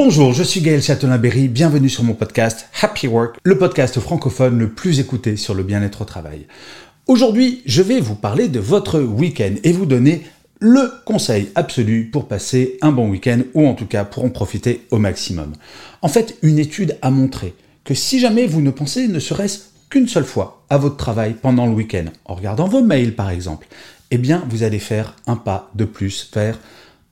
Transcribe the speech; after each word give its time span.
Bonjour, 0.00 0.32
je 0.32 0.44
suis 0.44 0.60
Gaël 0.60 0.80
Châtelain-Berry, 0.80 1.48
bienvenue 1.48 1.88
sur 1.88 2.04
mon 2.04 2.14
podcast 2.14 2.68
Happy 2.80 3.08
Work, 3.08 3.38
le 3.42 3.58
podcast 3.58 3.98
francophone 3.98 4.56
le 4.56 4.68
plus 4.68 5.00
écouté 5.00 5.36
sur 5.36 5.54
le 5.54 5.64
bien-être 5.64 6.02
au 6.02 6.04
travail. 6.04 6.46
Aujourd'hui, 7.08 7.62
je 7.66 7.82
vais 7.82 7.98
vous 7.98 8.14
parler 8.14 8.46
de 8.46 8.60
votre 8.60 9.00
week-end 9.00 9.54
et 9.64 9.72
vous 9.72 9.86
donner 9.86 10.22
le 10.60 10.92
conseil 11.04 11.48
absolu 11.56 12.10
pour 12.12 12.28
passer 12.28 12.78
un 12.80 12.92
bon 12.92 13.08
week-end 13.08 13.40
ou 13.54 13.66
en 13.66 13.74
tout 13.74 13.86
cas 13.86 14.04
pour 14.04 14.24
en 14.24 14.30
profiter 14.30 14.86
au 14.92 14.98
maximum. 14.98 15.52
En 16.00 16.06
fait, 16.06 16.38
une 16.42 16.60
étude 16.60 16.96
a 17.02 17.10
montré 17.10 17.56
que 17.82 17.94
si 17.94 18.20
jamais 18.20 18.46
vous 18.46 18.60
ne 18.60 18.70
pensez 18.70 19.08
ne 19.08 19.18
serait-ce 19.18 19.62
qu'une 19.90 20.06
seule 20.06 20.22
fois 20.22 20.64
à 20.70 20.78
votre 20.78 20.96
travail 20.96 21.34
pendant 21.42 21.66
le 21.66 21.72
week-end, 21.72 22.04
en 22.24 22.36
regardant 22.36 22.68
vos 22.68 22.84
mails 22.84 23.16
par 23.16 23.30
exemple, 23.30 23.66
eh 24.12 24.18
bien 24.18 24.44
vous 24.48 24.62
allez 24.62 24.78
faire 24.78 25.16
un 25.26 25.34
pas 25.34 25.72
de 25.74 25.84
plus 25.84 26.30
vers 26.32 26.56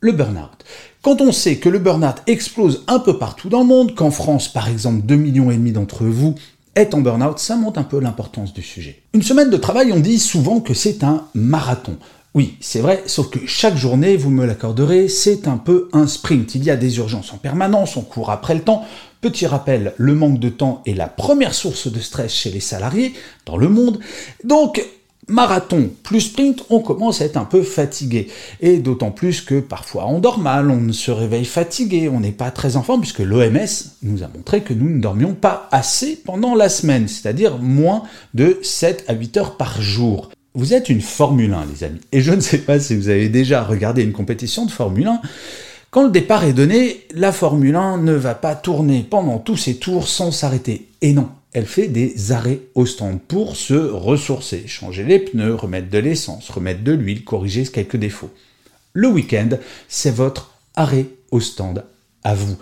le 0.00 0.12
burn-out. 0.12 0.64
Quand 1.02 1.20
on 1.20 1.32
sait 1.32 1.56
que 1.56 1.68
le 1.68 1.78
burn-out 1.78 2.16
explose 2.26 2.84
un 2.86 2.98
peu 2.98 3.18
partout 3.18 3.48
dans 3.48 3.60
le 3.60 3.66
monde, 3.66 3.94
qu'en 3.94 4.10
France, 4.10 4.48
par 4.48 4.68
exemple, 4.68 5.06
2 5.06 5.16
millions 5.16 5.50
et 5.50 5.56
demi 5.56 5.72
d'entre 5.72 6.04
vous 6.04 6.34
est 6.74 6.94
en 6.94 7.00
burn-out, 7.00 7.38
ça 7.38 7.56
montre 7.56 7.80
un 7.80 7.84
peu 7.84 7.98
l'importance 7.98 8.52
du 8.52 8.62
sujet. 8.62 9.02
Une 9.12 9.22
semaine 9.22 9.50
de 9.50 9.56
travail, 9.56 9.92
on 9.92 10.00
dit 10.00 10.18
souvent 10.18 10.60
que 10.60 10.74
c'est 10.74 11.02
un 11.02 11.24
marathon. 11.34 11.96
Oui, 12.34 12.56
c'est 12.60 12.80
vrai, 12.80 13.02
sauf 13.06 13.30
que 13.30 13.40
chaque 13.46 13.76
journée, 13.76 14.16
vous 14.16 14.30
me 14.30 14.44
l'accorderez, 14.44 15.08
c'est 15.08 15.48
un 15.48 15.56
peu 15.56 15.88
un 15.92 16.06
sprint. 16.06 16.54
Il 16.54 16.62
y 16.62 16.70
a 16.70 16.76
des 16.76 16.98
urgences 16.98 17.32
en 17.32 17.38
permanence, 17.38 17.96
on 17.96 18.02
court 18.02 18.30
après 18.30 18.54
le 18.54 18.60
temps. 18.60 18.84
Petit 19.20 19.46
rappel, 19.46 19.94
le 19.96 20.14
manque 20.14 20.38
de 20.38 20.48
temps 20.48 20.82
est 20.86 20.94
la 20.94 21.08
première 21.08 21.54
source 21.54 21.90
de 21.90 21.98
stress 21.98 22.32
chez 22.32 22.50
les 22.50 22.60
salariés 22.60 23.14
dans 23.46 23.56
le 23.56 23.68
monde. 23.68 23.98
Donc, 24.44 24.84
marathon 25.28 25.90
plus 26.02 26.22
sprint, 26.22 26.64
on 26.70 26.80
commence 26.80 27.20
à 27.20 27.26
être 27.26 27.36
un 27.36 27.44
peu 27.44 27.62
fatigué. 27.62 28.28
Et 28.60 28.78
d'autant 28.78 29.10
plus 29.10 29.40
que 29.40 29.60
parfois 29.60 30.06
on 30.08 30.18
dort 30.18 30.38
mal, 30.38 30.70
on 30.70 30.92
se 30.92 31.10
réveille 31.10 31.44
fatigué, 31.44 32.08
on 32.08 32.20
n'est 32.20 32.32
pas 32.32 32.50
très 32.50 32.76
en 32.76 32.82
forme, 32.82 33.02
puisque 33.02 33.20
l'OMS 33.20 33.68
nous 34.02 34.22
a 34.22 34.28
montré 34.28 34.62
que 34.62 34.74
nous 34.74 34.88
ne 34.88 35.00
dormions 35.00 35.34
pas 35.34 35.68
assez 35.70 36.16
pendant 36.16 36.54
la 36.54 36.68
semaine, 36.68 37.08
c'est-à-dire 37.08 37.58
moins 37.58 38.02
de 38.34 38.58
7 38.62 39.04
à 39.08 39.14
8 39.14 39.36
heures 39.36 39.56
par 39.56 39.80
jour. 39.80 40.30
Vous 40.54 40.74
êtes 40.74 40.88
une 40.88 41.02
Formule 41.02 41.52
1, 41.52 41.66
les 41.72 41.84
amis. 41.84 42.00
Et 42.10 42.20
je 42.20 42.32
ne 42.32 42.40
sais 42.40 42.58
pas 42.58 42.80
si 42.80 42.96
vous 42.96 43.10
avez 43.10 43.28
déjà 43.28 43.62
regardé 43.62 44.02
une 44.02 44.12
compétition 44.12 44.66
de 44.66 44.70
Formule 44.70 45.06
1. 45.06 45.20
Quand 45.90 46.04
le 46.04 46.10
départ 46.10 46.44
est 46.44 46.52
donné, 46.52 47.06
la 47.14 47.32
Formule 47.32 47.76
1 47.76 47.98
ne 47.98 48.12
va 48.12 48.34
pas 48.34 48.54
tourner 48.54 49.06
pendant 49.08 49.38
tous 49.38 49.56
ses 49.56 49.76
tours 49.76 50.08
sans 50.08 50.32
s'arrêter. 50.32 50.88
Et 51.00 51.12
non, 51.12 51.28
elle 51.52 51.66
fait 51.66 51.88
des 51.88 52.32
arrêts 52.32 52.60
au 52.74 52.86
stand 52.86 53.20
pour 53.20 53.56
se 53.56 53.74
ressourcer, 53.74 54.66
changer 54.66 55.04
les 55.04 55.18
pneus, 55.18 55.54
remettre 55.54 55.90
de 55.90 55.98
l'essence, 55.98 56.50
remettre 56.50 56.82
de 56.82 56.92
l'huile, 56.92 57.24
corriger 57.24 57.64
quelques 57.64 57.96
défauts. 57.96 58.30
Le 58.92 59.08
week-end, 59.08 59.50
c'est 59.88 60.14
votre 60.14 60.52
arrêt 60.76 61.06
au 61.30 61.40
stand 61.40 61.84
à 62.24 62.34
vous. 62.34 62.56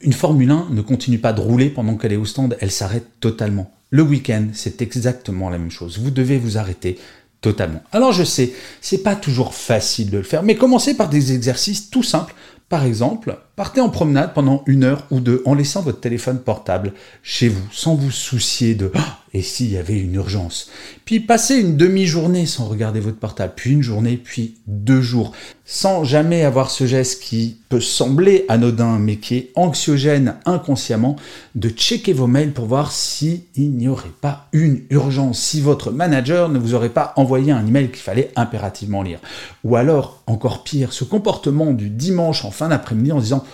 Une 0.00 0.12
Formule 0.12 0.50
1 0.50 0.68
ne 0.70 0.82
continue 0.82 1.18
pas 1.18 1.32
de 1.32 1.40
rouler 1.40 1.70
pendant 1.70 1.96
qu'elle 1.96 2.12
est 2.12 2.16
au 2.16 2.24
stand, 2.24 2.56
elle 2.60 2.70
s'arrête 2.70 3.06
totalement. 3.20 3.72
Le 3.90 4.02
week-end, 4.02 4.48
c'est 4.52 4.82
exactement 4.82 5.48
la 5.48 5.58
même 5.58 5.70
chose. 5.70 5.98
Vous 5.98 6.10
devez 6.10 6.38
vous 6.38 6.58
arrêter 6.58 6.98
totalement. 7.40 7.82
Alors 7.92 8.12
je 8.12 8.24
sais, 8.24 8.52
c'est 8.80 9.02
pas 9.02 9.16
toujours 9.16 9.54
facile 9.54 10.10
de 10.10 10.18
le 10.18 10.22
faire, 10.22 10.42
mais 10.42 10.54
commencez 10.54 10.94
par 10.94 11.08
des 11.08 11.32
exercices 11.32 11.90
tout 11.90 12.02
simples 12.02 12.34
par 12.72 12.86
exemple, 12.86 13.36
partez 13.54 13.82
en 13.82 13.90
promenade 13.90 14.32
pendant 14.32 14.62
une 14.64 14.84
heure 14.84 15.06
ou 15.10 15.20
deux 15.20 15.42
en 15.44 15.52
laissant 15.52 15.82
votre 15.82 16.00
téléphone 16.00 16.38
portable 16.38 16.94
chez 17.22 17.50
vous, 17.50 17.68
sans 17.70 17.94
vous 17.94 18.10
soucier 18.10 18.74
de 18.74 18.90
ah, 18.94 19.18
et 19.34 19.42
s'il 19.42 19.70
y 19.70 19.76
avait 19.76 19.98
une 19.98 20.14
urgence. 20.14 20.70
Puis 21.04 21.20
passez 21.20 21.56
une 21.56 21.76
demi-journée 21.76 22.46
sans 22.46 22.66
regarder 22.66 23.00
votre 23.00 23.18
portable, 23.18 23.52
puis 23.56 23.72
une 23.72 23.82
journée, 23.82 24.16
puis 24.16 24.56
deux 24.66 25.02
jours, 25.02 25.32
sans 25.64 26.04
jamais 26.04 26.44
avoir 26.44 26.70
ce 26.70 26.86
geste 26.86 27.22
qui 27.22 27.58
peut 27.68 27.80
sembler 27.80 28.44
anodin, 28.48 28.98
mais 28.98 29.16
qui 29.16 29.36
est 29.36 29.50
anxiogène 29.54 30.34
inconsciemment, 30.44 31.16
de 31.54 31.70
checker 31.70 32.12
vos 32.12 32.26
mails 32.26 32.52
pour 32.52 32.66
voir 32.66 32.92
s'il 32.92 33.42
n'y 33.56 33.88
aurait 33.88 34.08
pas 34.20 34.48
une 34.52 34.82
urgence, 34.90 35.38
si 35.38 35.60
votre 35.60 35.90
manager 35.90 36.50
ne 36.50 36.58
vous 36.58 36.74
aurait 36.74 36.90
pas 36.90 37.14
envoyé 37.16 37.52
un 37.52 37.66
email 37.66 37.88
qu'il 37.88 38.02
fallait 38.02 38.32
impérativement 38.36 39.02
lire. 39.02 39.20
Ou 39.64 39.76
alors, 39.76 40.22
encore 40.26 40.62
pire, 40.62 40.92
ce 40.92 41.04
comportement 41.04 41.72
du 41.72 41.88
dimanche 41.88 42.44
en 42.44 42.50
fin 42.50 42.61
d'après-midi 42.68 43.12
en 43.12 43.20
disant 43.20 43.44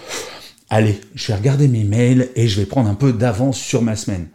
Allez, 0.70 1.00
je 1.14 1.28
vais 1.28 1.38
regarder 1.38 1.66
mes 1.66 1.84
mails 1.84 2.28
et 2.36 2.46
je 2.46 2.60
vais 2.60 2.66
prendre 2.66 2.90
un 2.90 2.94
peu 2.94 3.12
d'avance 3.12 3.58
sur 3.58 3.80
ma 3.80 3.96
semaine. 3.96 4.28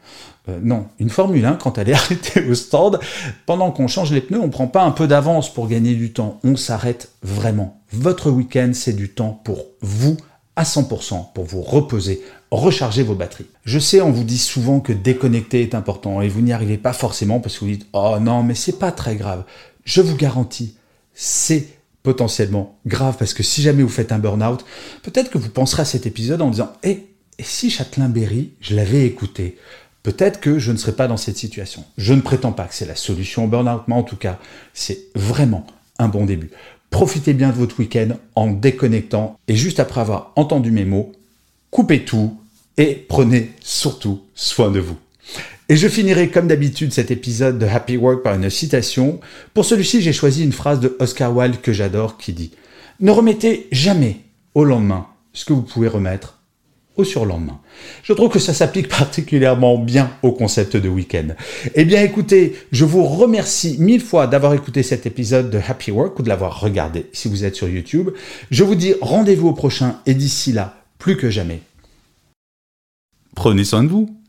Euh, 0.50 0.59
non, 0.61 0.88
une 1.00 1.09
Formule 1.09 1.45
1, 1.45 1.53
quand 1.53 1.78
elle 1.78 1.89
est 1.89 1.94
arrêtée 1.94 2.44
au 2.45 2.56
stand, 2.56 3.00
pendant 3.45 3.72
qu'on 3.72 3.88
change 3.88 4.12
les 4.12 4.22
pneus, 4.22 4.41
on 4.41 4.50
prend 4.50 4.67
pas 4.67 4.83
un 4.83 4.91
peu 4.91 5.07
d'avance 5.07 5.53
pour 5.53 5.67
gagner 5.67 5.94
du 5.94 6.12
temps, 6.12 6.39
on 6.44 6.56
s'arrête 6.56 7.12
vraiment. 7.22 7.81
Votre 7.91 8.31
week-end, 8.31 8.72
c'est 8.73 8.94
du 8.94 9.09
temps 9.09 9.41
pour 9.44 9.66
vous 9.81 10.17
à 10.56 10.63
100%, 10.63 11.33
pour 11.33 11.45
vous 11.45 11.62
reposer, 11.62 12.22
recharger 12.51 13.03
vos 13.03 13.16
batteries. 13.16 13.47
Je 13.66 13.79
sais, 13.79 14.01
on 14.01 14.12
vous 14.12 14.23
dit 14.23 14.38
souvent 14.38 14.79
que 14.79 14.94
déconnecter 14.94 15.62
est 15.62 15.75
important 15.75 16.22
et 16.22 16.28
vous 16.28 16.41
n'y 16.41 16.53
arrivez 16.53 16.78
pas 16.78 16.94
forcément 16.94 17.39
parce 17.39 17.56
que 17.56 17.66
vous 17.66 17.72
dites 17.72 17.88
Oh 17.94 18.17
non, 18.19 18.44
mais 18.44 18.53
c'est 18.53 18.78
pas 18.78 18.91
très 18.91 19.16
grave. 19.16 19.45
Je 19.85 20.01
vous 20.01 20.16
garantis, 20.16 20.75
c'est 21.13 21.67
potentiellement 22.03 22.77
grave 22.85 23.15
parce 23.17 23.33
que 23.33 23.43
si 23.43 23.61
jamais 23.61 23.83
vous 23.83 23.89
faites 23.89 24.11
un 24.11 24.19
burn-out, 24.19 24.63
peut-être 25.01 25.31
que 25.31 25.37
vous 25.37 25.49
penserez 25.49 25.81
à 25.81 25.85
cet 25.85 26.05
épisode 26.05 26.41
en 26.41 26.49
disant 26.49 26.73
Eh, 26.83 27.07
et 27.39 27.43
si 27.43 27.69
Châtelain-Berry, 27.71 28.51
je 28.61 28.75
l'avais 28.75 29.05
écouté 29.05 29.57
Peut-être 30.03 30.41
que 30.41 30.59
je 30.59 30.73
ne 30.73 30.77
serais 30.77 30.91
pas 30.91 31.07
dans 31.07 31.15
cette 31.15 31.37
situation. 31.37 31.85
Je 31.97 32.13
ne 32.13 32.19
prétends 32.19 32.51
pas 32.51 32.65
que 32.65 32.75
c'est 32.75 32.85
la 32.85 32.97
solution 32.97 33.45
au 33.45 33.47
burn-out, 33.47 33.83
mais 33.87 33.95
en 33.95 34.03
tout 34.03 34.17
cas, 34.17 34.37
c'est 34.73 34.99
vraiment 35.15 35.65
un 35.97 36.09
bon 36.09 36.25
début. 36.25 36.51
Profitez 36.89 37.33
bien 37.33 37.49
de 37.49 37.55
votre 37.55 37.79
week-end 37.79 38.09
en 38.35 38.51
déconnectant 38.51 39.39
et 39.47 39.55
juste 39.55 39.79
après 39.79 40.01
avoir 40.01 40.33
entendu 40.35 40.71
mes 40.71 40.83
mots, 40.83 41.13
coupez 41.71 42.03
tout 42.03 42.37
et 42.77 42.95
prenez 43.07 43.53
surtout 43.61 44.21
soin 44.35 44.71
de 44.71 44.79
vous. 44.79 44.97
Et 45.69 45.78
je 45.78 45.88
finirai 45.88 46.29
comme 46.29 46.47
d'habitude 46.47 46.91
cet 46.91 47.09
épisode 47.09 47.57
de 47.57 47.66
Happy 47.66 47.96
Work 47.96 48.22
par 48.22 48.35
une 48.35 48.50
citation. 48.50 49.19
Pour 49.53 49.63
celui-ci, 49.63 50.01
j'ai 50.01 50.12
choisi 50.12 50.44
une 50.44 50.51
phrase 50.51 50.79
de 50.79 50.96
Oscar 51.00 51.35
Wilde 51.35 51.62
que 51.62 51.72
j'adore 51.72 52.18
qui 52.18 52.34
dit⁇ 52.34 52.51
Ne 53.00 53.12
remettez 53.12 53.68
jamais 53.72 54.18
au 54.56 54.66
lendemain 54.66 55.07
ce 55.31 55.46
que 55.46 55.53
vous 55.53 55.62
pouvez 55.62 55.88
remettre 55.88 56.40
au 56.96 57.03
surlendemain. 57.03 57.59
Je 58.03 58.13
trouve 58.13 58.29
que 58.29 58.40
ça 58.40 58.53
s'applique 58.53 58.88
particulièrement 59.00 59.78
bien 59.78 60.12
au 60.22 60.31
concept 60.31 60.78
de 60.78 60.90
week-end. 60.90 61.29
Eh 61.75 61.85
bien 61.85 62.03
écoutez, 62.03 62.56
je 62.72 62.85
vous 62.85 63.06
remercie 63.06 63.78
mille 63.80 64.01
fois 64.01 64.28
d'avoir 64.28 64.53
écouté 64.53 64.84
cet 64.84 65.06
épisode 65.06 65.50
de 65.50 65.59
Happy 65.66 65.91
Work 65.91 66.19
ou 66.19 66.24
de 66.24 66.30
l'avoir 66.30 66.59
regardé 66.59 67.07
si 67.13 67.30
vous 67.30 67.45
êtes 67.45 67.56
sur 67.56 67.69
YouTube. 67.69 68.12
Je 68.51 68.63
vous 68.63 68.75
dis 68.75 68.94
rendez-vous 69.01 69.47
au 69.47 69.53
prochain 69.53 70.00
et 70.06 70.13
d'ici 70.13 70.51
là, 70.51 70.84
plus 71.00 71.18
que 71.18 71.30
jamais. 71.30 71.62
Prenez 73.35 73.63
soin 73.63 73.84
de 73.84 73.90
vous. 73.90 74.22